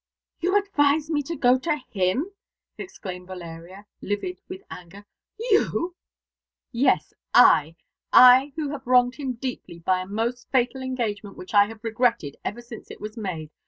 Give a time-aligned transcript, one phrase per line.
[0.39, 2.31] "You advise me to go to him!"
[2.75, 5.05] exclaimed Valeria, livid with anger.
[5.37, 5.95] "You!"
[6.71, 7.75] "Yes, I
[8.11, 12.35] I, who have wronged him deeply by a most fatal engagement which I have regretted
[12.43, 13.51] ever since it was made.